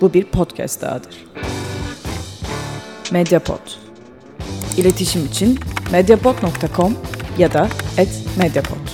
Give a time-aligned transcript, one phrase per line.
[0.00, 1.26] bu bir podcast dahadır.
[3.12, 3.60] Mediapod.
[4.76, 5.58] İletişim için
[5.92, 6.98] mediapod.com
[7.38, 7.68] ya da
[8.38, 8.88] @mediapod.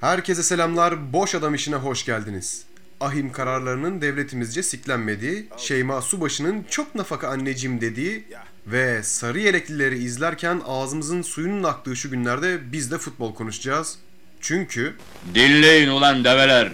[0.00, 1.12] Herkese selamlar.
[1.12, 2.64] Boş Adam işine hoş geldiniz.
[3.00, 8.24] Ahim kararlarının devletimizce siklenmediği, Şeyma Subaşı'nın çok nafaka anneciğim dediği
[8.66, 13.98] ve sarı yeleklileri izlerken ağzımızın suyunun aktığı şu günlerde biz de futbol konuşacağız.
[14.42, 14.94] Çünkü
[15.34, 16.72] Dinleyin ulan develer.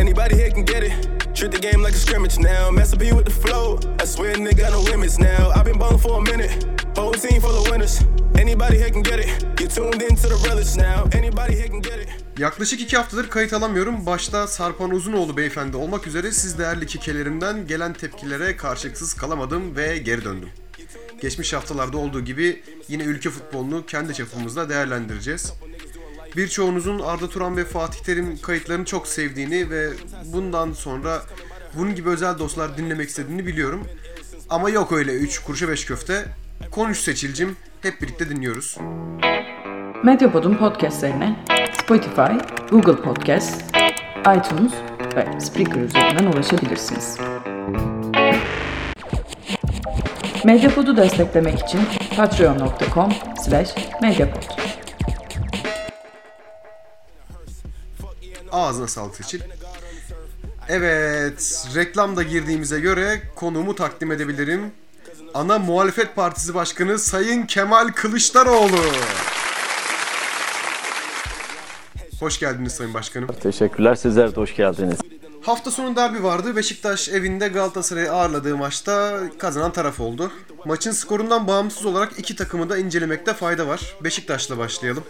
[0.00, 0.92] Anybody here can get it.
[1.34, 2.70] Treat the game like a scrimmage now.
[2.70, 3.78] Master P with the flow.
[4.02, 5.52] I swear nigga got no limits now.
[5.56, 6.66] I've been ballin' for a minute.
[6.96, 8.00] Whole team full of winners.
[8.40, 9.56] Anybody here can get it.
[9.56, 11.18] Get tuned into the realest now.
[11.18, 12.08] Anybody here can get it.
[12.38, 14.06] yaklaşık iki haftadır kayıt alamıyorum.
[14.06, 20.24] Başta Sarpan Uzunoğlu beyefendi olmak üzere siz değerli kikelerimden gelen tepkilere karşılıksız kalamadım ve geri
[20.24, 20.48] döndüm.
[21.20, 25.52] Geçmiş haftalarda olduğu gibi yine ülke futbolunu kendi çapımızda değerlendireceğiz.
[26.36, 29.88] Birçoğunuzun Arda Turan ve Fatih Terim kayıtlarını çok sevdiğini ve
[30.24, 31.22] bundan sonra
[31.74, 33.86] bunun gibi özel dostlar dinlemek istediğini biliyorum.
[34.50, 36.24] Ama yok öyle 3 kuruşa 5 köfte.
[36.70, 37.56] Konuş seçilcim.
[37.82, 38.76] Hep birlikte dinliyoruz.
[40.04, 41.44] Mediapod'un podcastlerine
[41.82, 42.32] Spotify,
[42.70, 43.62] Google Podcast,
[44.20, 44.72] iTunes
[45.16, 47.18] ve Spreaker üzerinden ulaşabilirsiniz.
[50.44, 51.80] Mediapod'u desteklemek için
[52.16, 53.12] patreon.com
[53.44, 54.42] slash mediapod.
[58.52, 59.40] Ağzına sağlık seçil.
[60.68, 64.72] Evet, reklamda girdiğimize göre konumu takdim edebilirim.
[65.34, 68.76] Ana Muhalefet Partisi Başkanı Sayın Kemal Kılıçdaroğlu.
[72.20, 73.28] Hoş geldiniz Sayın Başkanım.
[73.42, 73.94] Teşekkürler.
[73.94, 74.98] Sizler de hoş geldiniz.
[75.50, 76.56] Hafta sonu derbi vardı.
[76.56, 80.32] Beşiktaş evinde Galatasaray'ı ağırladığı maçta kazanan taraf oldu.
[80.64, 83.96] Maçın skorundan bağımsız olarak iki takımı da incelemekte fayda var.
[84.04, 85.04] Beşiktaş'la başlayalım.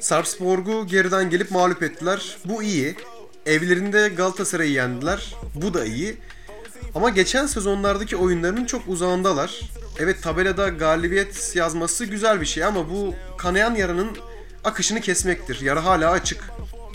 [0.00, 2.36] Sarpsborg'u geriden gelip mağlup ettiler.
[2.44, 2.96] Bu iyi.
[3.46, 5.34] Evlerinde Galatasaray'ı yendiler.
[5.54, 6.16] Bu da iyi.
[6.94, 9.60] Ama geçen sezonlardaki oyunlarının çok uzağındalar.
[9.98, 14.16] Evet tabelada galibiyet yazması güzel bir şey ama bu kanayan yaranın
[14.64, 15.60] akışını kesmektir.
[15.60, 16.44] Yara hala açık.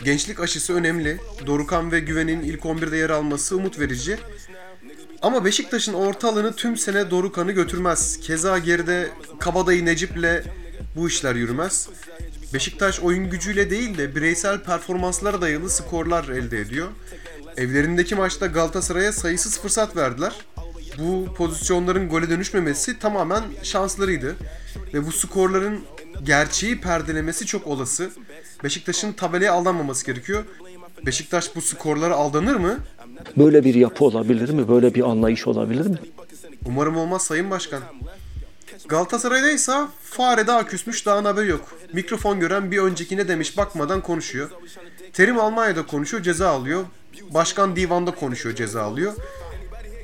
[0.03, 1.17] Gençlik aşısı önemli.
[1.45, 4.17] Dorukan ve Güven'in ilk 11'de yer alması umut verici.
[5.21, 8.19] Ama Beşiktaş'ın orta alanı tüm sene Dorukan'ı götürmez.
[8.21, 10.43] Keza geride Kabadayı Necip'le
[10.95, 11.89] bu işler yürümez.
[12.53, 16.87] Beşiktaş oyun gücüyle değil de bireysel performanslara dayalı skorlar elde ediyor.
[17.57, 20.33] Evlerindeki maçta Galatasaray'a sayısız fırsat verdiler.
[20.97, 24.35] Bu pozisyonların gole dönüşmemesi tamamen şanslarıydı.
[24.93, 25.79] Ve bu skorların
[26.23, 28.11] gerçeği perdelemesi çok olası.
[28.63, 30.43] Beşiktaş'ın tabelaya aldanmaması gerekiyor.
[31.05, 32.79] Beşiktaş bu skorlara aldanır mı?
[33.37, 34.67] Böyle bir yapı olabilir mi?
[34.67, 35.97] Böyle bir anlayış olabilir mi?
[36.65, 37.81] Umarım olmaz Sayın Başkan.
[38.87, 41.77] Galatasaray'da ise fare daha küsmüş daha haber yok.
[41.93, 44.49] Mikrofon gören bir öncekine demiş bakmadan konuşuyor.
[45.13, 46.85] Terim Almanya'da konuşuyor ceza alıyor.
[47.33, 49.13] Başkan divanda konuşuyor ceza alıyor.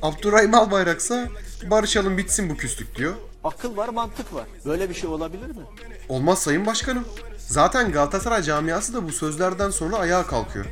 [0.02, 1.28] Abdurrahim Albayraksa
[1.70, 3.14] barışalım bitsin bu küslük diyor.
[3.44, 4.46] Akıl var, mantık var.
[4.64, 5.62] Böyle bir şey olabilir mi?
[6.08, 7.04] Olmaz Sayın Başkanım.
[7.48, 10.66] Zaten Galatasaray camiası da bu sözlerden sonra ayağa kalkıyor.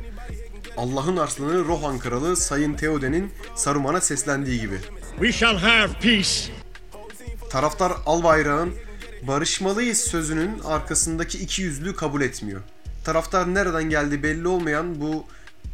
[0.77, 4.79] Allah'ın arslanı Rohan Kralı Sayın Teoden'in Saruman'a seslendiği gibi.
[5.15, 6.51] We shall have peace.
[7.49, 8.73] Taraftar Albayrak'ın
[9.27, 12.61] barışmalıyız sözünün arkasındaki iki yüzlüğü kabul etmiyor.
[13.05, 15.25] Taraftar nereden geldi belli olmayan bu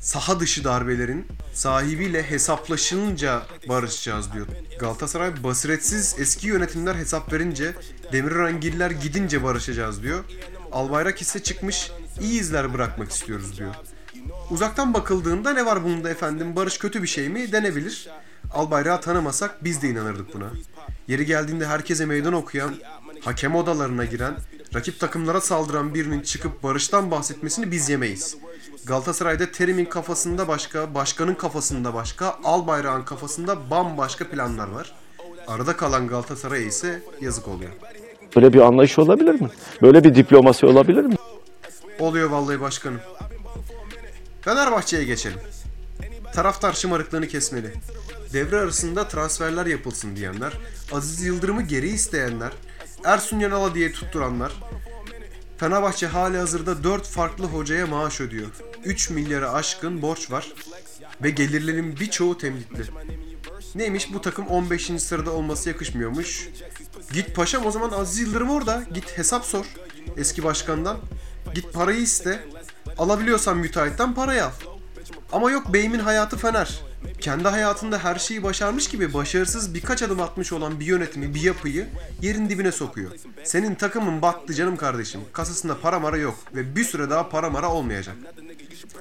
[0.01, 4.47] saha dışı darbelerin sahibiyle hesaplaşınca barışacağız diyor.
[4.79, 7.73] Galatasaray basiretsiz eski yönetimler hesap verince
[8.11, 10.23] Demirörengiller gidince barışacağız diyor.
[10.71, 13.75] Albayrak ise çıkmış iyi izler bırakmak istiyoruz diyor.
[14.51, 18.09] Uzaktan bakıldığında ne var bunda efendim barış kötü bir şey mi denebilir.
[18.53, 20.51] Albayrak'ı tanımasak biz de inanırdık buna.
[21.07, 22.75] Yeri geldiğinde herkese meydan okuyan,
[23.21, 24.35] hakem odalarına giren,
[24.75, 28.37] rakip takımlara saldıran birinin çıkıp barıştan bahsetmesini biz yemeyiz.
[28.85, 34.95] Galatasaray'da Terim'in kafasında başka, başkanın kafasında başka, Albayrak'ın kafasında bambaşka planlar var.
[35.47, 37.71] Arada kalan Galatasaray'a ise yazık oluyor.
[38.35, 39.49] Böyle bir anlayış olabilir mi?
[39.81, 41.15] Böyle bir diplomasi olabilir mi?
[41.99, 42.99] Oluyor vallahi başkanım.
[44.41, 45.39] Fenerbahçe'ye geçelim.
[46.33, 47.73] Taraftar şımarıklığını kesmeli.
[48.33, 50.53] Devre arasında transferler yapılsın diyenler,
[50.91, 52.51] Aziz Yıldırım'ı geri isteyenler,
[53.03, 54.51] Ersun Yanal'a diye tutturanlar,
[55.57, 58.47] Fenerbahçe hali hazırda 4 farklı hocaya maaş ödüyor.
[58.85, 60.53] 3 milyara aşkın borç var
[61.23, 62.83] ve gelirlerin birçoğu temlikli.
[63.75, 64.91] Neymiş bu takım 15.
[64.97, 66.49] sırada olması yakışmıyormuş.
[67.13, 68.83] Git paşam o zaman Aziz Yıldırım orada.
[68.93, 69.65] Git hesap sor
[70.17, 70.97] eski başkandan.
[71.55, 72.39] Git parayı iste.
[72.97, 74.51] Alabiliyorsan müteahhitten parayı al.
[75.31, 76.81] Ama yok beyimin hayatı Fener.
[77.19, 81.87] kendi hayatında her şeyi başarmış gibi başarısız birkaç adım atmış olan bir yönetimi, bir yapıyı
[82.21, 83.11] yerin dibine sokuyor.
[83.43, 85.21] Senin takımın battı canım kardeşim.
[85.33, 88.15] Kasasında para mara yok ve bir süre daha para mara olmayacak.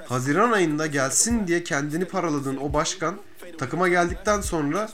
[0.05, 3.15] Haziran ayında gelsin diye kendini paraladığın o başkan
[3.57, 4.89] takıma geldikten sonra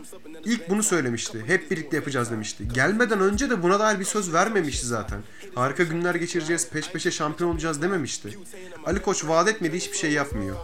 [0.47, 1.43] ilk bunu söylemişti.
[1.47, 2.67] Hep birlikte yapacağız demişti.
[2.67, 5.19] Gelmeden önce de buna dair bir söz vermemişti zaten.
[5.55, 8.37] Harika günler geçireceğiz, peş peşe şampiyon olacağız dememişti.
[8.85, 10.55] Ali Koç vaat etmediği hiçbir şey yapmıyor.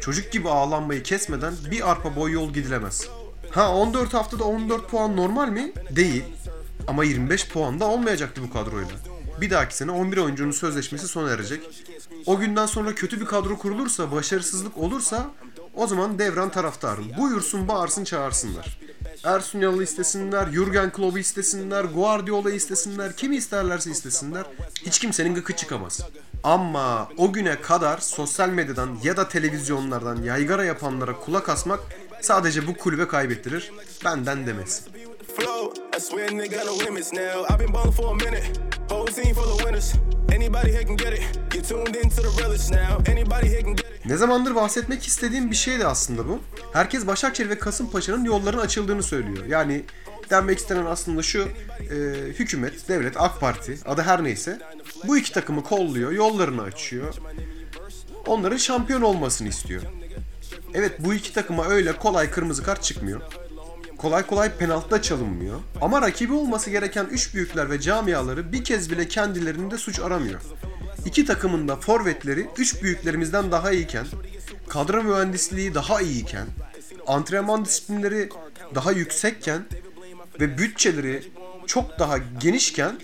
[0.00, 3.08] Çocuk gibi ağlanmayı kesmeden bir arpa boy yol gidilemez.
[3.50, 5.72] Ha 14 haftada 14 puan normal mi?
[5.90, 6.24] Değil.
[6.86, 8.90] Ama 25 puan da olmayacaktı bu kadroyla.
[9.40, 11.84] Bir dahaki sene 11 oyuncunun sözleşmesi sona erecek.
[12.26, 15.30] O günden sonra kötü bir kadro kurulursa, başarısızlık olursa
[15.74, 17.04] o zaman devran taraftarım.
[17.18, 18.78] Buyursun, bağırsın, çağırsınlar.
[19.24, 24.44] Ersun Yanal'ı istesinler, Jurgen Klopp'u istesinler, Guardiola'yı istesinler, kimi isterlerse istesinler.
[24.86, 26.00] Hiç kimsenin gıkı çıkamaz.
[26.42, 31.80] Ama o güne kadar sosyal medyadan ya da televizyonlardan yaygara yapanlara kulak asmak
[32.20, 33.72] sadece bu kulübe kaybettirir.
[34.04, 34.82] Benden demesi.
[35.34, 35.72] Flow.
[35.96, 37.44] I swear, nigga, got no limits now.
[37.50, 38.58] I've been ballin' for a minute.
[38.88, 39.94] Whole team full of winners.
[40.32, 41.22] Anybody here can get it.
[41.54, 43.02] You tuned into the realest now.
[43.12, 44.06] Anybody here can get it.
[44.06, 46.40] Ne zamandır bahsetmek istediğim bir şeydi aslında bu.
[46.72, 49.44] Herkes Başakşehir ve Kasımpaşa'nın yolların açıldığını söylüyor.
[49.46, 49.84] Yani
[50.30, 51.48] denmek istenen aslında şu,
[51.80, 51.94] e,
[52.26, 54.58] hükümet, devlet, AK Parti, adı her neyse
[55.06, 57.14] bu iki takımı kolluyor, yollarını açıyor.
[58.26, 59.82] Onların şampiyon olmasını istiyor.
[60.74, 63.20] Evet bu iki takıma öyle kolay kırmızı kart çıkmıyor.
[64.04, 65.60] Kolay kolay penaltı da çalınmıyor.
[65.80, 70.40] Ama rakibi olması gereken üç büyükler ve camiaları bir kez bile kendilerinde suç aramıyor.
[71.04, 74.06] İki takımın da forvetleri üç büyüklerimizden daha iyiyken,
[74.68, 76.46] kadro mühendisliği daha iyiyken,
[77.06, 78.28] antrenman disiplinleri
[78.74, 79.64] daha yüksekken
[80.40, 81.32] ve bütçeleri
[81.66, 83.00] çok daha genişken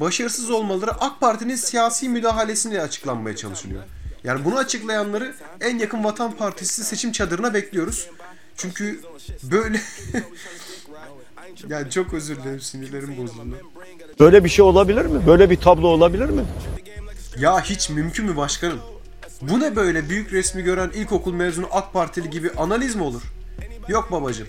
[0.00, 3.82] başarısız olmaları AK Parti'nin siyasi müdahalesiyle açıklanmaya çalışılıyor.
[4.24, 8.08] Yani bunu açıklayanları en yakın Vatan Partisi seçim çadırına bekliyoruz.
[8.56, 9.00] Çünkü
[9.42, 9.80] böyle
[11.68, 13.56] yani çok özür dilerim sinirlerim bozuldu.
[14.20, 15.26] Böyle bir şey olabilir mi?
[15.26, 16.44] Böyle bir tablo olabilir mi?
[17.38, 18.80] Ya hiç mümkün mü başkanım?
[19.42, 23.22] Bu ne böyle büyük resmi gören ilkokul mezunu AK Partili gibi analiz mi olur?
[23.88, 24.46] Yok babacım.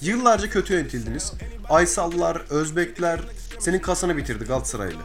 [0.00, 1.32] Yıllarca kötü yönetildiniz.
[1.68, 3.20] Aysallar, Özbekler
[3.58, 5.02] senin kasanı bitirdi Galatasaray'la.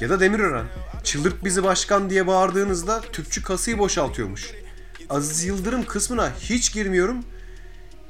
[0.00, 0.66] Ya da Demirören.
[1.04, 4.50] Çıldırt bizi başkan diye bağırdığınızda tüpçü kasayı boşaltıyormuş.
[5.10, 7.24] Aziz Yıldırım kısmına hiç girmiyorum.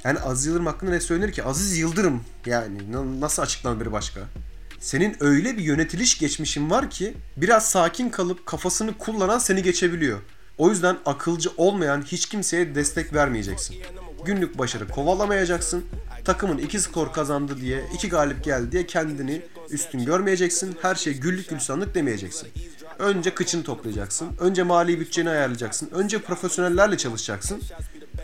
[0.05, 1.43] Yani Aziz Yıldırım hakkında ne söylenir ki?
[1.43, 4.21] Aziz Yıldırım yani na- nasıl açıklanır başka?
[4.79, 10.19] Senin öyle bir yönetiliş geçmişin var ki biraz sakin kalıp kafasını kullanan seni geçebiliyor.
[10.57, 13.75] O yüzden akılcı olmayan hiç kimseye destek vermeyeceksin.
[14.25, 15.85] Günlük başarı kovalamayacaksın.
[16.25, 20.75] Takımın iki skor kazandı diye, iki galip geldi diye kendini üstün görmeyeceksin.
[20.81, 22.49] Her şey güllük gülistanlık demeyeceksin.
[22.99, 24.27] Önce kıçını toplayacaksın.
[24.39, 25.89] Önce mali bütçeni ayarlayacaksın.
[25.93, 27.61] Önce profesyonellerle çalışacaksın.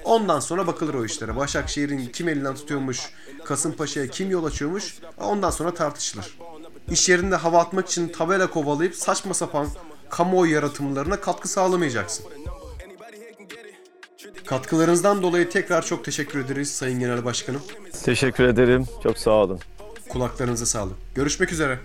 [0.03, 1.35] Ondan sonra bakılır o işlere.
[1.35, 3.09] Başakşehir'in kim elinden tutuyormuş,
[3.45, 6.37] Kasımpaşa'ya kim yol açıyormuş ondan sonra tartışılır.
[6.91, 9.67] İş yerinde hava atmak için tabela kovalayıp saçma sapan
[10.09, 12.25] kamuoyu yaratımlarına katkı sağlamayacaksın.
[14.45, 17.61] Katkılarınızdan dolayı tekrar çok teşekkür ederiz Sayın Genel Başkanım.
[18.03, 18.85] Teşekkür ederim.
[19.03, 19.59] Çok sağ olun.
[20.09, 21.15] Kulaklarınıza sağlık.
[21.15, 21.79] Görüşmek üzere.